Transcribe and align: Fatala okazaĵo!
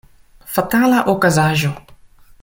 Fatala 0.53 1.03
okazaĵo! 1.13 1.71